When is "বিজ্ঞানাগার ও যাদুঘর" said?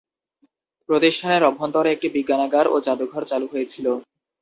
2.15-3.23